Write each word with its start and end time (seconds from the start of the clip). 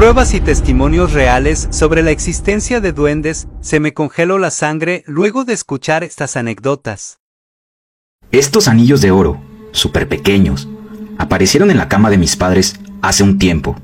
pruebas 0.00 0.32
y 0.32 0.40
testimonios 0.40 1.12
reales 1.12 1.68
sobre 1.72 2.02
la 2.02 2.10
existencia 2.10 2.80
de 2.80 2.92
duendes, 2.92 3.48
se 3.60 3.80
me 3.80 3.92
congeló 3.92 4.38
la 4.38 4.50
sangre 4.50 5.04
luego 5.06 5.44
de 5.44 5.52
escuchar 5.52 6.04
estas 6.04 6.38
anécdotas. 6.38 7.18
Estos 8.32 8.66
anillos 8.66 9.02
de 9.02 9.10
oro, 9.10 9.42
súper 9.72 10.08
pequeños, 10.08 10.70
aparecieron 11.18 11.70
en 11.70 11.76
la 11.76 11.90
cama 11.90 12.08
de 12.08 12.16
mis 12.16 12.36
padres 12.36 12.80
hace 13.02 13.22
un 13.22 13.38
tiempo. 13.38 13.76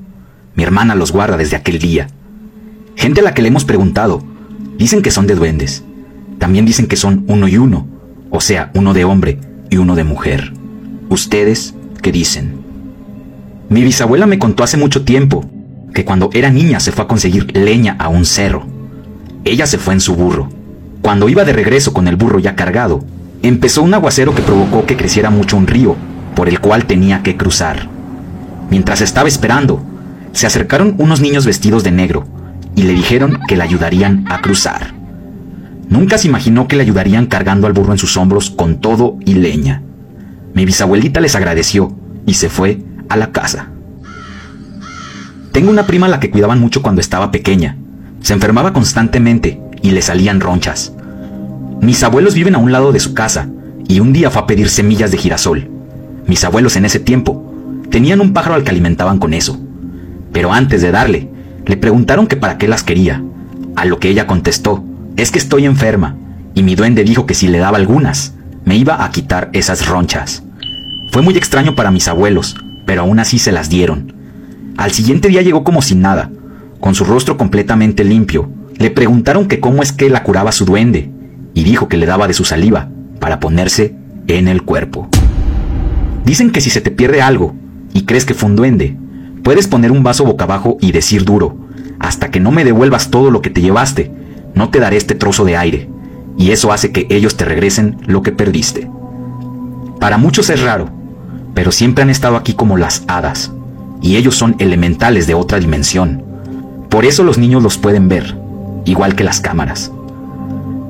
Mi 0.55 0.63
hermana 0.63 0.95
los 0.95 1.11
guarda 1.11 1.37
desde 1.37 1.55
aquel 1.55 1.77
día. 1.77 2.07
Gente 2.95 3.21
a 3.21 3.23
la 3.23 3.35
que 3.35 3.43
le 3.43 3.49
hemos 3.49 3.63
preguntado, 3.63 4.23
dicen 4.75 5.03
que 5.03 5.11
son 5.11 5.27
de 5.27 5.35
duendes. 5.35 5.83
También 6.39 6.65
dicen 6.65 6.87
que 6.87 6.95
son 6.95 7.25
uno 7.27 7.47
y 7.47 7.59
uno, 7.59 7.87
o 8.31 8.41
sea, 8.41 8.71
uno 8.73 8.95
de 8.95 9.03
hombre 9.03 9.39
y 9.69 9.77
uno 9.77 9.95
de 9.95 10.03
mujer. 10.03 10.51
¿Ustedes 11.09 11.75
qué 12.01 12.11
dicen? 12.11 12.59
Mi 13.69 13.83
bisabuela 13.83 14.25
me 14.25 14.39
contó 14.39 14.63
hace 14.63 14.77
mucho 14.77 15.05
tiempo 15.05 15.47
que 15.97 16.05
cuando 16.05 16.29
era 16.31 16.51
niña 16.51 16.79
se 16.79 16.91
fue 16.91 17.05
a 17.05 17.07
conseguir 17.07 17.57
leña 17.57 17.95
a 17.97 18.07
un 18.07 18.23
cerro. 18.23 18.67
Ella 19.45 19.65
se 19.65 19.79
fue 19.79 19.95
en 19.95 19.99
su 19.99 20.13
burro. 20.13 20.47
Cuando 21.01 21.27
iba 21.27 21.43
de 21.43 21.53
regreso 21.53 21.91
con 21.91 22.07
el 22.07 22.17
burro 22.17 22.37
ya 22.37 22.55
cargado, 22.55 23.03
empezó 23.41 23.81
un 23.81 23.95
aguacero 23.95 24.35
que 24.35 24.43
provocó 24.43 24.85
que 24.85 24.95
creciera 24.95 25.31
mucho 25.31 25.57
un 25.57 25.65
río, 25.65 25.95
por 26.35 26.49
el 26.49 26.59
cual 26.59 26.85
tenía 26.85 27.23
que 27.23 27.35
cruzar. 27.35 27.89
Mientras 28.69 29.01
estaba 29.01 29.27
esperando, 29.27 29.81
se 30.33 30.45
acercaron 30.45 30.93
unos 30.99 31.19
niños 31.19 31.47
vestidos 31.47 31.83
de 31.83 31.89
negro 31.89 32.25
y 32.75 32.83
le 32.83 32.93
dijeron 32.93 33.39
que 33.47 33.57
le 33.57 33.63
ayudarían 33.63 34.23
a 34.29 34.41
cruzar. 34.41 34.93
Nunca 35.89 36.19
se 36.19 36.27
imaginó 36.27 36.67
que 36.67 36.75
le 36.75 36.83
ayudarían 36.83 37.25
cargando 37.25 37.65
al 37.65 37.73
burro 37.73 37.93
en 37.93 37.97
sus 37.97 38.17
hombros 38.17 38.51
con 38.51 38.81
todo 38.81 39.17
y 39.25 39.33
leña. 39.33 39.81
Mi 40.53 40.63
bisabuelita 40.63 41.21
les 41.21 41.35
agradeció 41.35 41.91
y 42.27 42.35
se 42.35 42.49
fue 42.49 42.83
a 43.09 43.17
la 43.17 43.31
casa. 43.31 43.71
Tengo 45.57 45.71
una 45.71 45.87
prima 45.87 46.05
a 46.05 46.09
la 46.09 46.19
que 46.19 46.29
cuidaban 46.29 46.59
mucho 46.59 46.83
cuando 46.83 47.01
estaba 47.01 47.31
pequeña. 47.31 47.77
Se 48.21 48.33
enfermaba 48.33 48.73
constantemente 48.73 49.59
y 49.81 49.89
le 49.89 50.03
salían 50.03 50.39
ronchas. 50.39 50.93
Mis 51.81 52.03
abuelos 52.03 52.35
viven 52.35 52.53
a 52.53 52.59
un 52.59 52.71
lado 52.71 52.91
de 52.91 52.99
su 52.99 53.15
casa 53.15 53.49
y 53.87 53.99
un 53.99 54.13
día 54.13 54.29
fue 54.29 54.43
a 54.43 54.45
pedir 54.45 54.69
semillas 54.69 55.09
de 55.09 55.17
girasol. 55.17 55.67
Mis 56.27 56.43
abuelos 56.43 56.75
en 56.75 56.85
ese 56.85 56.99
tiempo 56.99 57.43
tenían 57.89 58.21
un 58.21 58.33
pájaro 58.33 58.53
al 58.53 58.63
que 58.63 58.69
alimentaban 58.69 59.17
con 59.17 59.33
eso. 59.33 59.59
Pero 60.31 60.53
antes 60.53 60.83
de 60.83 60.91
darle, 60.91 61.27
le 61.65 61.75
preguntaron 61.75 62.27
que 62.27 62.37
para 62.37 62.59
qué 62.59 62.67
las 62.67 62.83
quería, 62.83 63.23
a 63.75 63.85
lo 63.85 63.99
que 63.99 64.09
ella 64.09 64.27
contestó, 64.27 64.83
es 65.15 65.31
que 65.31 65.39
estoy 65.39 65.65
enferma, 65.65 66.17
y 66.53 66.61
mi 66.61 66.75
duende 66.75 67.03
dijo 67.03 67.25
que 67.25 67.33
si 67.33 67.47
le 67.47 67.57
daba 67.57 67.77
algunas, 67.77 68.35
me 68.63 68.77
iba 68.77 69.03
a 69.03 69.09
quitar 69.09 69.49
esas 69.53 69.87
ronchas. 69.87 70.43
Fue 71.11 71.23
muy 71.23 71.35
extraño 71.35 71.73
para 71.75 71.89
mis 71.89 72.07
abuelos, 72.07 72.55
pero 72.85 73.01
aún 73.01 73.17
así 73.17 73.39
se 73.39 73.51
las 73.51 73.69
dieron. 73.69 74.16
Al 74.77 74.91
siguiente 74.91 75.27
día 75.27 75.41
llegó 75.41 75.63
como 75.63 75.81
sin 75.81 76.01
nada, 76.01 76.29
con 76.79 76.93
su 76.93 77.03
rostro 77.03 77.35
completamente 77.35 78.03
limpio. 78.03 78.49
Le 78.77 78.91
preguntaron 78.91 79.47
que 79.47 79.59
cómo 79.59 79.81
es 79.81 79.91
que 79.91 80.07
la 80.07 80.21
curaba 80.21 80.51
su 80.51 80.65
duende, 80.65 81.09
y 81.55 81.63
dijo 81.63 81.87
que 81.87 81.97
le 81.97 82.05
daba 82.05 82.27
de 82.27 82.35
su 82.35 82.45
saliva 82.45 82.87
para 83.19 83.39
ponerse 83.39 83.95
en 84.27 84.47
el 84.47 84.61
cuerpo. 84.61 85.09
Dicen 86.25 86.51
que 86.51 86.61
si 86.61 86.69
se 86.69 86.81
te 86.81 86.91
pierde 86.91 87.23
algo 87.23 87.55
y 87.91 88.03
crees 88.03 88.23
que 88.23 88.35
fue 88.35 88.49
un 88.49 88.55
duende, 88.55 88.95
puedes 89.43 89.67
poner 89.67 89.91
un 89.91 90.03
vaso 90.03 90.25
boca 90.25 90.43
abajo 90.43 90.77
y 90.79 90.91
decir 90.91 91.25
duro, 91.25 91.57
hasta 91.97 92.29
que 92.29 92.39
no 92.39 92.51
me 92.51 92.63
devuelvas 92.63 93.09
todo 93.09 93.31
lo 93.31 93.41
que 93.41 93.49
te 93.49 93.61
llevaste, 93.61 94.11
no 94.53 94.69
te 94.69 94.79
daré 94.79 94.97
este 94.97 95.15
trozo 95.15 95.43
de 95.43 95.57
aire, 95.57 95.89
y 96.37 96.51
eso 96.51 96.71
hace 96.71 96.91
que 96.91 97.07
ellos 97.09 97.35
te 97.35 97.45
regresen 97.45 97.97
lo 98.05 98.21
que 98.21 98.31
perdiste. 98.31 98.87
Para 99.99 100.19
muchos 100.19 100.51
es 100.51 100.61
raro, 100.61 100.89
pero 101.55 101.71
siempre 101.71 102.03
han 102.03 102.11
estado 102.11 102.35
aquí 102.35 102.53
como 102.53 102.77
las 102.77 103.03
hadas, 103.07 103.51
y 104.01 104.15
ellos 104.15 104.35
son 104.35 104.55
elementales 104.59 105.27
de 105.27 105.33
otra 105.33 105.59
dimensión. 105.59 106.23
Por 106.89 107.05
eso 107.05 107.23
los 107.23 107.37
niños 107.37 107.63
los 107.63 107.77
pueden 107.77 108.07
ver, 108.09 108.37
igual 108.85 109.15
que 109.15 109.23
las 109.23 109.39
cámaras. 109.39 109.91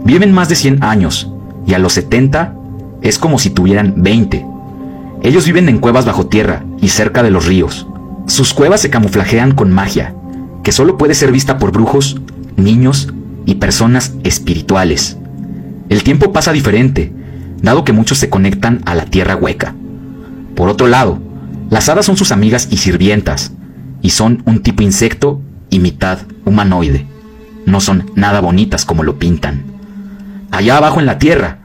Viven 0.04 0.32
más 0.32 0.50
de 0.50 0.56
100 0.56 0.84
años 0.84 1.32
y 1.66 1.74
a 1.74 1.80
los 1.80 1.94
70 1.94 2.54
es 3.02 3.20
como 3.20 3.40
si 3.40 3.50
tuvieran 3.50 3.96
20. 3.98 4.46
Ellos 5.23 5.46
viven 5.46 5.67
en 5.70 5.80
cuevas 5.80 6.06
bajo 6.06 6.28
tierra 6.28 6.64
y 6.82 6.90
cerca 6.90 7.23
de 7.23 7.32
los 7.32 7.46
ríos. 7.46 7.88
Sus 8.28 8.54
cuevas 8.54 8.82
se 8.82 8.90
camuflajean 8.90 9.54
con 9.54 9.72
magia, 9.72 10.14
que 10.64 10.72
solo 10.72 10.98
puede 10.98 11.16
ser 11.16 11.32
vista 11.32 11.58
por 11.58 11.72
brujos, 11.72 12.22
niños 12.56 13.14
y 13.46 13.56
personas 13.56 14.14
espirituales. 14.23 15.17
El 15.90 16.04
tiempo 16.04 16.34
pasa 16.34 16.52
diferente, 16.52 17.12
dado 17.62 17.84
que 17.84 17.94
muchos 17.94 18.17
se 18.17 18.30
conectan 18.30 18.82
a 18.86 18.94
la 18.94 19.06
tierra 19.06 19.36
hueca. 19.36 19.73
Por 20.56 20.70
otro 20.70 20.88
lado, 20.88 21.20
las 21.70 21.89
hadas 21.89 22.05
son 22.05 22.16
sus 22.16 22.32
amigas 22.32 22.70
y 22.72 22.78
sirvientas, 22.78 23.52
y 24.02 24.11
son 24.11 24.42
un 24.45 24.61
tipo 24.61 24.83
insecto 24.83 25.42
y 25.70 25.80
mitad 25.80 26.20
humanoide. 26.45 27.05
No 27.66 27.82
son 27.82 28.10
nada 28.16 28.39
bonitas 28.39 28.86
como 28.86 29.04
lo 29.04 29.20
pintan. 29.20 29.66
Allá 30.50 30.78
abajo 30.78 31.02
en 31.02 31.05
la 31.05 31.20
tierra, 31.20 31.58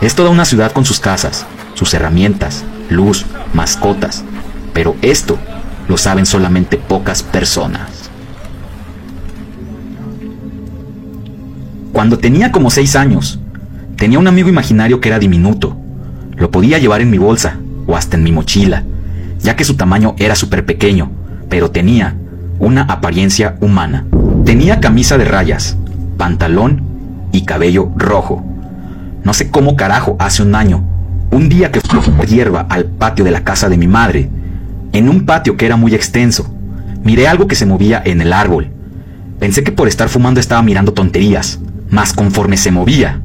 es 0.00 0.14
toda 0.14 0.30
una 0.30 0.44
ciudad 0.44 0.70
con 0.70 0.84
sus 0.84 1.00
casas, 1.00 1.46
sus 1.74 1.92
herramientas, 1.94 2.64
luz, 2.90 3.26
mascotas, 3.52 4.24
pero 4.72 4.94
esto 5.02 5.36
lo 5.88 5.96
saben 5.96 6.26
solamente 6.26 6.76
pocas 6.76 7.24
personas. 7.24 8.08
Cuando 11.92 12.18
tenía 12.18 12.52
como 12.52 12.70
seis 12.70 12.94
años, 12.94 13.40
tenía 13.96 14.20
un 14.20 14.28
amigo 14.28 14.48
imaginario 14.48 15.00
que 15.00 15.08
era 15.08 15.18
diminuto. 15.18 15.76
Lo 16.36 16.52
podía 16.52 16.78
llevar 16.78 17.00
en 17.00 17.10
mi 17.10 17.18
bolsa 17.18 17.58
o 17.88 17.96
hasta 17.96 18.16
en 18.16 18.22
mi 18.22 18.30
mochila 18.30 18.84
ya 19.42 19.56
que 19.56 19.64
su 19.64 19.74
tamaño 19.76 20.14
era 20.18 20.34
súper 20.34 20.64
pequeño, 20.64 21.10
pero 21.48 21.70
tenía 21.70 22.16
una 22.58 22.82
apariencia 22.82 23.56
humana. 23.60 24.06
Tenía 24.44 24.80
camisa 24.80 25.18
de 25.18 25.24
rayas, 25.24 25.76
pantalón 26.16 26.82
y 27.32 27.42
cabello 27.42 27.90
rojo. 27.96 28.44
No 29.24 29.34
sé 29.34 29.50
cómo 29.50 29.76
carajo 29.76 30.16
hace 30.18 30.42
un 30.42 30.54
año, 30.54 30.84
un 31.30 31.48
día 31.48 31.70
que 31.70 31.80
fui 31.80 32.00
hierba 32.26 32.66
al 32.68 32.84
patio 32.86 33.24
de 33.24 33.30
la 33.30 33.44
casa 33.44 33.68
de 33.68 33.76
mi 33.76 33.86
madre, 33.86 34.28
en 34.92 35.08
un 35.08 35.24
patio 35.24 35.56
que 35.56 35.66
era 35.66 35.76
muy 35.76 35.94
extenso, 35.94 36.52
miré 37.04 37.28
algo 37.28 37.46
que 37.46 37.54
se 37.54 37.66
movía 37.66 38.02
en 38.04 38.20
el 38.20 38.32
árbol. 38.32 38.70
Pensé 39.38 39.62
que 39.62 39.72
por 39.72 39.88
estar 39.88 40.08
fumando 40.08 40.40
estaba 40.40 40.62
mirando 40.62 40.92
tonterías, 40.92 41.60
mas 41.90 42.12
conforme 42.12 42.56
se 42.56 42.70
movía, 42.70 43.20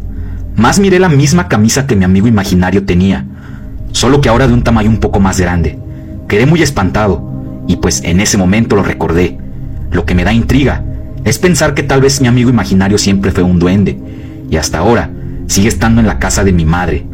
más 0.55 0.79
miré 0.79 0.99
la 0.99 1.09
misma 1.09 1.47
camisa 1.47 1.87
que 1.87 1.95
mi 1.95 2.05
amigo 2.05 2.27
imaginario 2.27 2.85
tenía, 2.85 3.25
solo 3.91 4.21
que 4.21 4.29
ahora 4.29 4.47
de 4.47 4.53
un 4.53 4.63
tamaño 4.63 4.89
un 4.89 4.99
poco 4.99 5.19
más 5.19 5.39
grande. 5.39 5.79
Quedé 6.27 6.45
muy 6.45 6.61
espantado, 6.61 7.23
y 7.67 7.77
pues 7.77 8.01
en 8.03 8.19
ese 8.19 8.37
momento 8.37 8.75
lo 8.75 8.83
recordé. 8.83 9.37
Lo 9.91 10.05
que 10.05 10.15
me 10.15 10.23
da 10.23 10.33
intriga 10.33 10.83
es 11.23 11.39
pensar 11.39 11.73
que 11.73 11.83
tal 11.83 12.01
vez 12.01 12.21
mi 12.21 12.27
amigo 12.27 12.49
imaginario 12.49 12.97
siempre 12.97 13.31
fue 13.31 13.43
un 13.43 13.59
duende, 13.59 13.99
y 14.49 14.57
hasta 14.57 14.79
ahora 14.79 15.09
sigue 15.47 15.67
estando 15.67 16.01
en 16.01 16.07
la 16.07 16.19
casa 16.19 16.43
de 16.43 16.53
mi 16.53 16.65
madre. 16.65 17.05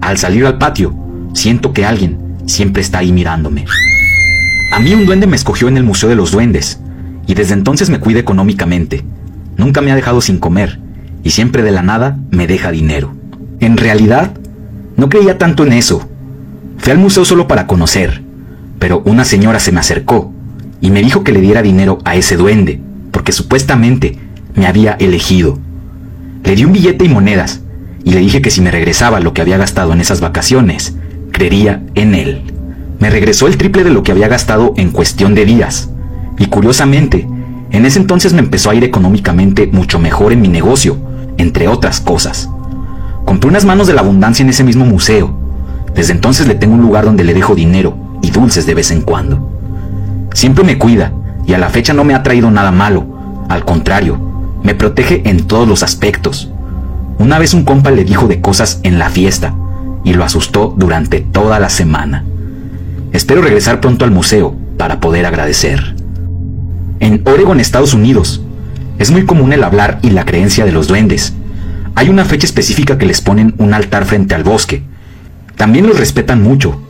Al 0.00 0.18
salir 0.18 0.46
al 0.46 0.58
patio, 0.58 0.94
siento 1.32 1.72
que 1.72 1.84
alguien 1.84 2.18
siempre 2.46 2.82
está 2.82 2.98
ahí 2.98 3.12
mirándome. 3.12 3.64
A 4.72 4.80
mí 4.80 4.92
un 4.92 5.06
duende 5.06 5.26
me 5.26 5.36
escogió 5.36 5.68
en 5.68 5.76
el 5.76 5.84
Museo 5.84 6.08
de 6.08 6.16
los 6.16 6.32
Duendes, 6.32 6.80
y 7.26 7.34
desde 7.34 7.54
entonces 7.54 7.90
me 7.90 8.00
cuida 8.00 8.20
económicamente. 8.20 9.04
Nunca 9.56 9.80
me 9.80 9.90
ha 9.90 9.96
dejado 9.96 10.20
sin 10.20 10.38
comer, 10.38 10.80
y 11.22 11.30
siempre 11.30 11.62
de 11.62 11.72
la 11.72 11.82
nada 11.82 12.18
me 12.30 12.46
deja 12.46 12.70
dinero. 12.70 13.14
En 13.60 13.76
realidad, 13.76 14.32
no 14.96 15.08
creía 15.08 15.38
tanto 15.38 15.64
en 15.64 15.72
eso. 15.72 16.08
Fui 16.78 16.92
al 16.92 16.98
museo 16.98 17.24
solo 17.24 17.48
para 17.48 17.66
conocer, 17.66 18.22
pero 18.78 19.02
una 19.04 19.24
señora 19.24 19.60
se 19.60 19.72
me 19.72 19.80
acercó 19.80 20.32
y 20.80 20.90
me 20.90 21.02
dijo 21.02 21.24
que 21.24 21.32
le 21.32 21.40
diera 21.40 21.62
dinero 21.62 21.98
a 22.04 22.16
ese 22.16 22.36
duende, 22.36 22.80
porque 23.10 23.32
supuestamente 23.32 24.18
me 24.54 24.66
había 24.66 24.92
elegido. 24.92 25.58
Le 26.44 26.54
di 26.54 26.64
un 26.64 26.72
billete 26.72 27.04
y 27.04 27.08
monedas, 27.08 27.62
y 28.04 28.12
le 28.12 28.20
dije 28.20 28.42
que 28.42 28.50
si 28.50 28.60
me 28.60 28.70
regresaba 28.70 29.20
lo 29.20 29.32
que 29.32 29.40
había 29.40 29.56
gastado 29.56 29.92
en 29.92 30.00
esas 30.00 30.20
vacaciones, 30.20 30.94
creería 31.32 31.82
en 31.94 32.14
él. 32.14 32.42
Me 33.00 33.10
regresó 33.10 33.46
el 33.46 33.56
triple 33.56 33.84
de 33.84 33.90
lo 33.90 34.02
que 34.02 34.12
había 34.12 34.28
gastado 34.28 34.74
en 34.76 34.90
cuestión 34.90 35.34
de 35.34 35.44
días, 35.44 35.90
y 36.38 36.46
curiosamente, 36.46 37.26
en 37.70 37.84
ese 37.84 37.98
entonces 37.98 38.32
me 38.32 38.40
empezó 38.40 38.70
a 38.70 38.74
ir 38.74 38.84
económicamente 38.84 39.66
mucho 39.66 39.98
mejor 39.98 40.32
en 40.32 40.40
mi 40.40 40.48
negocio, 40.48 40.98
entre 41.38 41.68
otras 41.68 42.00
cosas. 42.00 42.48
Compré 43.24 43.50
unas 43.50 43.64
manos 43.64 43.86
de 43.86 43.94
la 43.94 44.02
abundancia 44.02 44.42
en 44.44 44.50
ese 44.50 44.62
mismo 44.62 44.84
museo. 44.84 45.36
Desde 45.94 46.12
entonces 46.12 46.46
le 46.46 46.54
tengo 46.54 46.74
un 46.74 46.82
lugar 46.82 47.04
donde 47.04 47.24
le 47.24 47.34
dejo 47.34 47.54
dinero 47.54 48.05
dulces 48.30 48.66
de 48.66 48.74
vez 48.74 48.90
en 48.90 49.02
cuando. 49.02 49.50
Siempre 50.32 50.64
me 50.64 50.78
cuida 50.78 51.12
y 51.46 51.54
a 51.54 51.58
la 51.58 51.68
fecha 51.68 51.92
no 51.92 52.04
me 52.04 52.14
ha 52.14 52.22
traído 52.22 52.50
nada 52.50 52.70
malo. 52.70 53.06
Al 53.48 53.64
contrario, 53.64 54.18
me 54.62 54.74
protege 54.74 55.22
en 55.28 55.46
todos 55.46 55.66
los 55.68 55.82
aspectos. 55.82 56.50
Una 57.18 57.38
vez 57.38 57.54
un 57.54 57.64
compa 57.64 57.90
le 57.90 58.04
dijo 58.04 58.28
de 58.28 58.40
cosas 58.40 58.80
en 58.82 58.98
la 58.98 59.08
fiesta 59.08 59.54
y 60.04 60.14
lo 60.14 60.24
asustó 60.24 60.74
durante 60.76 61.20
toda 61.20 61.58
la 61.58 61.70
semana. 61.70 62.24
Espero 63.12 63.42
regresar 63.42 63.80
pronto 63.80 64.04
al 64.04 64.10
museo 64.10 64.54
para 64.76 65.00
poder 65.00 65.24
agradecer. 65.24 65.96
En 67.00 67.22
Oregon, 67.24 67.60
Estados 67.60 67.94
Unidos, 67.94 68.42
es 68.98 69.10
muy 69.10 69.24
común 69.24 69.52
el 69.52 69.64
hablar 69.64 69.98
y 70.02 70.10
la 70.10 70.24
creencia 70.24 70.64
de 70.64 70.72
los 70.72 70.88
duendes. 70.88 71.34
Hay 71.94 72.08
una 72.08 72.24
fecha 72.24 72.46
específica 72.46 72.98
que 72.98 73.06
les 73.06 73.20
ponen 73.20 73.54
un 73.58 73.72
altar 73.72 74.04
frente 74.04 74.34
al 74.34 74.44
bosque. 74.44 74.82
También 75.56 75.86
los 75.86 75.98
respetan 75.98 76.42
mucho 76.42 76.85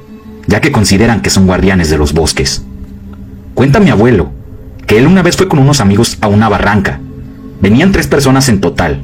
ya 0.46 0.60
que 0.60 0.72
consideran 0.72 1.20
que 1.20 1.31
son 1.31 1.46
guardianes 1.46 1.90
de 1.90 1.98
los 1.98 2.12
bosques. 2.12 2.64
Cuenta 3.54 3.81
mi 3.81 3.90
abuelo 3.90 4.31
que 4.87 4.98
él 4.98 5.06
una 5.06 5.22
vez 5.22 5.37
fue 5.37 5.48
con 5.48 5.58
unos 5.58 5.81
amigos 5.81 6.16
a 6.20 6.28
una 6.28 6.48
barranca. 6.48 7.00
Venían 7.60 7.93
tres 7.93 8.06
personas 8.06 8.48
en 8.48 8.60
total. 8.60 9.02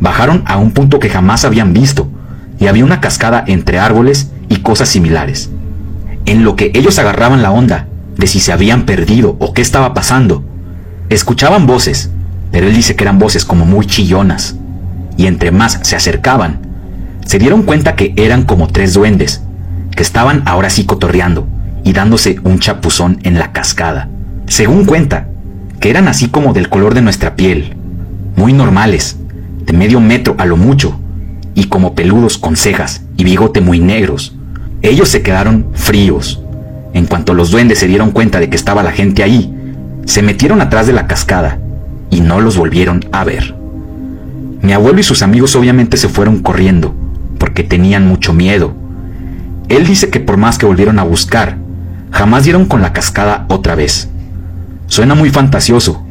Bajaron 0.00 0.42
a 0.46 0.56
un 0.56 0.72
punto 0.72 0.98
que 0.98 1.08
jamás 1.08 1.44
habían 1.44 1.72
visto, 1.72 2.08
y 2.58 2.66
había 2.66 2.84
una 2.84 3.00
cascada 3.00 3.44
entre 3.46 3.78
árboles 3.78 4.30
y 4.48 4.56
cosas 4.56 4.88
similares. 4.88 5.50
En 6.24 6.42
lo 6.42 6.56
que 6.56 6.72
ellos 6.74 6.98
agarraban 6.98 7.42
la 7.42 7.52
onda 7.52 7.86
de 8.16 8.26
si 8.26 8.40
se 8.40 8.52
habían 8.52 8.84
perdido 8.84 9.36
o 9.38 9.52
qué 9.52 9.62
estaba 9.62 9.94
pasando, 9.94 10.42
escuchaban 11.08 11.66
voces, 11.66 12.10
pero 12.50 12.66
él 12.66 12.74
dice 12.74 12.96
que 12.96 13.04
eran 13.04 13.18
voces 13.18 13.44
como 13.44 13.64
muy 13.64 13.86
chillonas, 13.86 14.56
y 15.16 15.26
entre 15.26 15.52
más 15.52 15.78
se 15.82 15.96
acercaban, 15.96 16.60
se 17.24 17.38
dieron 17.38 17.62
cuenta 17.62 17.94
que 17.94 18.12
eran 18.16 18.44
como 18.44 18.68
tres 18.68 18.94
duendes, 18.94 19.42
que 19.96 20.02
estaban 20.02 20.42
ahora 20.46 20.70
sí 20.70 20.84
cotorreando 20.84 21.48
y 21.82 21.92
dándose 21.92 22.38
un 22.44 22.58
chapuzón 22.58 23.18
en 23.22 23.38
la 23.38 23.52
cascada. 23.52 24.08
Según 24.46 24.84
cuenta, 24.84 25.28
que 25.80 25.90
eran 25.90 26.06
así 26.06 26.28
como 26.28 26.52
del 26.52 26.68
color 26.68 26.94
de 26.94 27.02
nuestra 27.02 27.34
piel, 27.34 27.74
muy 28.36 28.52
normales, 28.52 29.16
de 29.64 29.72
medio 29.72 30.00
metro 30.00 30.36
a 30.38 30.46
lo 30.46 30.56
mucho, 30.56 31.00
y 31.54 31.64
como 31.64 31.94
peludos 31.94 32.38
con 32.38 32.56
cejas 32.56 33.02
y 33.16 33.24
bigote 33.24 33.60
muy 33.60 33.80
negros. 33.80 34.36
Ellos 34.82 35.08
se 35.08 35.22
quedaron 35.22 35.68
fríos. 35.74 36.42
En 36.92 37.06
cuanto 37.06 37.34
los 37.34 37.50
duendes 37.50 37.78
se 37.78 37.88
dieron 37.88 38.10
cuenta 38.10 38.38
de 38.38 38.50
que 38.50 38.56
estaba 38.56 38.82
la 38.82 38.92
gente 38.92 39.22
ahí, 39.22 39.52
se 40.04 40.22
metieron 40.22 40.60
atrás 40.60 40.86
de 40.86 40.92
la 40.92 41.06
cascada 41.06 41.58
y 42.10 42.20
no 42.20 42.40
los 42.40 42.56
volvieron 42.56 43.04
a 43.12 43.24
ver. 43.24 43.56
Mi 44.60 44.72
abuelo 44.72 45.00
y 45.00 45.02
sus 45.02 45.22
amigos 45.22 45.56
obviamente 45.56 45.96
se 45.96 46.08
fueron 46.08 46.40
corriendo, 46.40 46.94
porque 47.38 47.64
tenían 47.64 48.06
mucho 48.06 48.32
miedo. 48.32 48.74
Él 49.68 49.86
dice 49.86 50.10
que 50.10 50.20
por 50.20 50.36
más 50.36 50.58
que 50.58 50.66
volvieron 50.66 50.98
a 50.98 51.04
buscar, 51.04 51.58
jamás 52.12 52.44
dieron 52.44 52.66
con 52.66 52.82
la 52.82 52.92
cascada 52.92 53.46
otra 53.48 53.74
vez. 53.74 54.08
Suena 54.86 55.14
muy 55.14 55.30
fantasioso, 55.30 56.04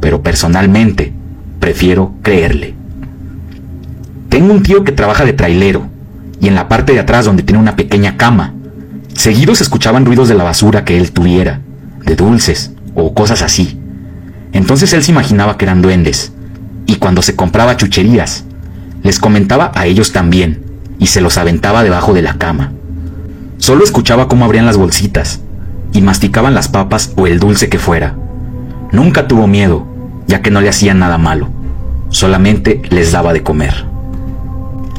pero 0.00 0.22
personalmente 0.22 1.12
prefiero 1.60 2.14
creerle. 2.22 2.74
Tengo 4.28 4.52
un 4.52 4.62
tío 4.62 4.84
que 4.84 4.92
trabaja 4.92 5.24
de 5.24 5.32
trailero, 5.32 5.86
y 6.40 6.48
en 6.48 6.54
la 6.54 6.68
parte 6.68 6.92
de 6.92 7.00
atrás 7.00 7.24
donde 7.24 7.42
tiene 7.42 7.60
una 7.60 7.76
pequeña 7.76 8.16
cama, 8.16 8.54
seguido 9.14 9.54
se 9.54 9.62
escuchaban 9.62 10.04
ruidos 10.04 10.28
de 10.28 10.34
la 10.34 10.44
basura 10.44 10.84
que 10.84 10.98
él 10.98 11.12
tuviera, 11.12 11.60
de 12.04 12.16
dulces 12.16 12.72
o 12.94 13.14
cosas 13.14 13.42
así. 13.42 13.80
Entonces 14.52 14.92
él 14.92 15.02
se 15.02 15.12
imaginaba 15.12 15.56
que 15.56 15.64
eran 15.64 15.80
duendes, 15.80 16.32
y 16.86 16.96
cuando 16.96 17.22
se 17.22 17.36
compraba 17.36 17.76
chucherías, 17.76 18.44
les 19.02 19.18
comentaba 19.18 19.70
a 19.74 19.86
ellos 19.86 20.12
también, 20.12 20.64
y 20.98 21.06
se 21.06 21.20
los 21.20 21.38
aventaba 21.38 21.84
debajo 21.84 22.12
de 22.12 22.22
la 22.22 22.34
cama. 22.34 22.72
Solo 23.58 23.84
escuchaba 23.84 24.28
cómo 24.28 24.44
abrían 24.44 24.66
las 24.66 24.76
bolsitas, 24.76 25.40
y 25.92 26.02
masticaban 26.02 26.54
las 26.54 26.68
papas 26.68 27.12
o 27.16 27.26
el 27.26 27.38
dulce 27.38 27.68
que 27.68 27.78
fuera. 27.78 28.14
Nunca 28.92 29.26
tuvo 29.26 29.46
miedo, 29.46 29.86
ya 30.26 30.42
que 30.42 30.50
no 30.50 30.60
le 30.60 30.68
hacían 30.68 30.98
nada 30.98 31.18
malo, 31.18 31.48
solamente 32.10 32.82
les 32.90 33.12
daba 33.12 33.32
de 33.32 33.42
comer. 33.42 33.86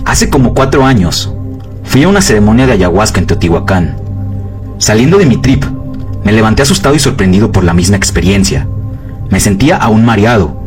Hace 0.06 0.30
como 0.30 0.54
cuatro 0.54 0.86
años, 0.86 1.34
fui 1.84 2.04
a 2.04 2.08
una 2.08 2.22
ceremonia 2.22 2.66
de 2.66 2.74
ayahuasca 2.74 3.20
en 3.20 3.28
Teotihuacán. 3.28 3.98
Saliendo 4.78 5.18
de 5.18 5.26
mi 5.26 5.38
trip, 5.38 5.66
me 6.24 6.32
levanté 6.32 6.64
asustado 6.64 6.96
y 6.96 7.00
sorprendido 7.00 7.52
por 7.52 7.64
la 7.64 7.74
misma 7.74 7.98
experiencia. 7.98 8.68
Me 9.30 9.40
sentía 9.40 9.78
aún 9.78 10.04
mareado 10.04 10.58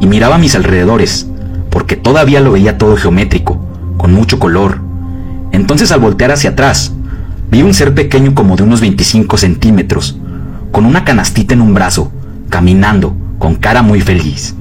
y 0.00 0.06
miraba 0.06 0.36
a 0.36 0.38
mis 0.38 0.54
alrededores, 0.54 1.26
porque 1.70 1.96
todavía 1.96 2.40
lo 2.40 2.52
veía 2.52 2.78
todo 2.78 2.96
geométrico, 2.96 3.58
con 3.96 4.12
mucho 4.12 4.38
color. 4.38 4.80
Entonces 5.52 5.92
al 5.92 6.00
voltear 6.00 6.30
hacia 6.30 6.50
atrás, 6.50 6.92
vi 7.50 7.62
un 7.62 7.74
ser 7.74 7.94
pequeño 7.94 8.34
como 8.34 8.56
de 8.56 8.62
unos 8.62 8.80
25 8.80 9.36
centímetros, 9.36 10.18
con 10.72 10.84
una 10.86 11.04
canastita 11.04 11.54
en 11.54 11.62
un 11.62 11.74
brazo, 11.74 12.12
caminando, 12.50 13.16
con 13.38 13.54
cara 13.56 13.82
muy 13.82 14.00
feliz. 14.00 14.54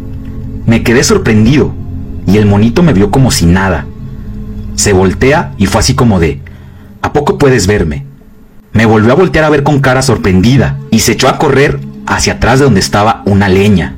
Me 0.65 0.83
quedé 0.83 1.03
sorprendido, 1.03 1.73
y 2.25 2.37
el 2.37 2.45
monito 2.45 2.83
me 2.83 2.93
vio 2.93 3.11
como 3.11 3.31
si 3.31 3.45
nada, 3.45 3.85
se 4.77 4.93
voltea 4.93 5.53
y 5.57 5.65
fue 5.65 5.79
así 5.79 5.95
como 5.95 6.19
de, 6.19 6.39
¿a 7.01 7.11
poco 7.11 7.39
puedes 7.39 7.65
verme? 7.65 8.05
Me 8.73 8.85
volvió 8.85 9.11
a 9.11 9.15
voltear 9.15 9.43
a 9.43 9.49
ver 9.49 9.63
con 9.63 9.79
cara 9.79 10.03
sorprendida 10.03 10.77
y 10.91 10.99
se 10.99 11.13
echó 11.13 11.27
a 11.27 11.39
correr 11.39 11.79
hacia 12.05 12.33
atrás 12.33 12.59
de 12.59 12.65
donde 12.65 12.79
estaba 12.79 13.23
una 13.25 13.49
leña. 13.49 13.95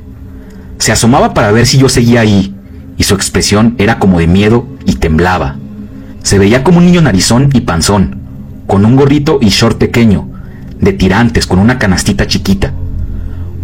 Se 0.77 0.93
asomaba 0.93 1.33
para 1.33 1.51
ver 1.51 1.65
si 1.65 1.77
yo 1.77 1.89
seguía 1.89 2.21
ahí 2.21 2.55
y 2.95 3.03
su 3.03 3.13
expresión 3.13 3.75
era 3.77 3.99
como 3.99 4.19
de 4.19 4.27
miedo 4.27 4.67
y 4.85 4.95
temblaba. 4.95 5.57
Se 6.23 6.39
veía 6.39 6.63
como 6.63 6.77
un 6.77 6.85
niño 6.85 7.01
narizón 7.01 7.49
y 7.53 7.59
panzón, 7.59 8.18
con 8.69 8.85
un 8.85 8.95
gorrito 8.95 9.39
y 9.41 9.49
short 9.49 9.79
pequeño, 9.79 10.29
de 10.79 10.93
tirantes 10.93 11.47
con 11.47 11.57
una 11.57 11.79
canastita 11.79 12.27
chiquita. 12.27 12.71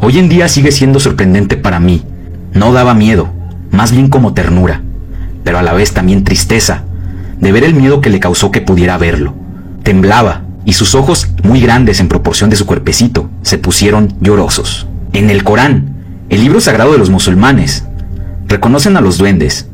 Hoy 0.01 0.17
en 0.17 0.29
día 0.29 0.47
sigue 0.47 0.71
siendo 0.71 0.99
sorprendente 0.99 1.57
para 1.57 1.79
mí. 1.79 2.01
No 2.53 2.73
daba 2.73 2.95
miedo, 2.95 3.29
más 3.69 3.91
bien 3.91 4.09
como 4.09 4.33
ternura, 4.33 4.81
pero 5.43 5.59
a 5.59 5.61
la 5.61 5.73
vez 5.73 5.93
también 5.93 6.23
tristeza, 6.23 6.85
de 7.39 7.51
ver 7.51 7.63
el 7.63 7.75
miedo 7.75 8.01
que 8.01 8.09
le 8.09 8.19
causó 8.19 8.49
que 8.49 8.61
pudiera 8.61 8.97
verlo. 8.97 9.35
Temblaba, 9.83 10.41
y 10.65 10.73
sus 10.73 10.95
ojos, 10.95 11.27
muy 11.43 11.61
grandes 11.61 11.99
en 11.99 12.07
proporción 12.07 12.49
de 12.49 12.55
su 12.55 12.65
cuerpecito, 12.65 13.29
se 13.43 13.59
pusieron 13.59 14.15
llorosos. 14.21 14.87
En 15.13 15.29
el 15.29 15.43
Corán, 15.43 15.97
el 16.29 16.41
libro 16.41 16.59
sagrado 16.61 16.93
de 16.93 16.97
los 16.97 17.11
musulmanes, 17.11 17.85
reconocen 18.47 18.97
a 18.97 19.01
los 19.01 19.19
duendes 19.19 19.67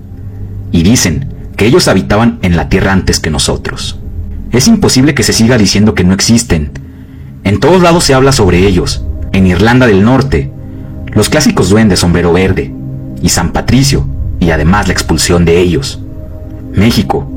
y 0.74 0.84
dicen 0.84 1.34
que 1.56 1.68
ellos 1.68 1.88
habitaban 1.88 2.38
en 2.42 2.58
la 2.58 2.68
tierra 2.68 2.92
antes 2.92 3.22
que 3.22 3.32
nosotros. 3.32 4.01
Es 4.52 4.68
imposible 4.68 5.16
que 5.16 5.24
se 5.24 5.34
siga 5.34 5.58
diciendo 5.58 5.96
que 5.96 6.04
no 6.04 6.14
existen. 6.14 6.72
En 7.44 7.60
todos 7.60 7.82
lados 7.82 8.04
se 8.04 8.14
habla 8.14 8.34
sobre 8.34 8.68
ellos. 8.68 9.06
En 9.32 9.48
Irlanda 9.48 9.88
del 9.88 10.04
Norte, 10.04 10.52
los 11.14 11.30
clásicos 11.30 11.70
duendes 11.70 12.00
sombrero 12.00 12.34
verde 12.34 12.74
y 13.22 13.30
San 13.30 13.54
Patricio, 13.54 14.06
y 14.40 14.52
además 14.52 14.88
la 14.88 14.94
expulsión 14.94 15.46
de 15.46 15.60
ellos. 15.60 16.02
México, 16.74 17.32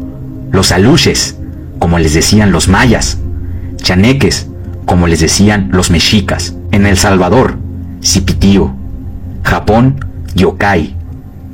los 0.50 0.72
aluches, 0.72 1.36
como 1.78 1.98
les 1.98 2.14
decían 2.14 2.50
los 2.50 2.66
mayas, 2.66 3.18
chaneques, 3.76 4.48
como 4.84 5.06
les 5.06 5.20
decían 5.20 5.68
los 5.72 5.90
mexicas, 5.90 6.56
en 6.72 6.84
El 6.86 6.96
Salvador, 6.96 7.58
Cipitío, 8.00 8.74
Japón, 9.44 10.04
yokai, 10.34 10.96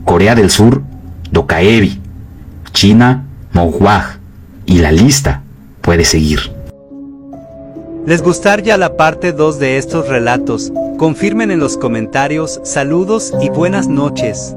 Corea 0.05 0.35
del 0.35 0.51
Sur, 0.51 0.83
dokaebi, 1.31 2.01
China, 2.73 3.25
mogwaj, 3.53 4.19
y 4.65 4.79
la 4.79 4.93
lista 4.93 5.43
puede 5.81 6.05
seguir. 6.05 6.41
¿Les 8.07 8.23
gustar 8.23 8.63
ya 8.63 8.77
la 8.77 8.97
parte 8.97 9.33
2 9.33 9.59
de 9.59 9.77
estos 9.77 10.09
relatos? 10.09 10.73
Confirmen 10.99 11.51
en 11.51 11.61
los 11.61 11.77
comentarios, 11.77 12.61
saludos 12.65 13.33
y 13.41 13.51
buenas 13.51 13.89
noches. 13.89 14.57